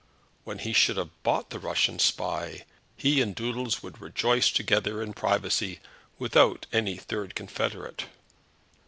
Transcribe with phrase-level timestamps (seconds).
[0.45, 2.65] When he should have bought the Russian spy,
[2.97, 5.79] he and Doodles would rejoice together in privacy
[6.17, 8.05] without any third confederate.